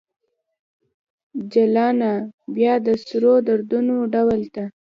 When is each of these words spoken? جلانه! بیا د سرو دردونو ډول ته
جلانه! 1.51 2.11
بیا 2.55 2.73
د 2.85 2.87
سرو 3.05 3.33
دردونو 3.47 3.95
ډول 4.13 4.41
ته 4.53 4.63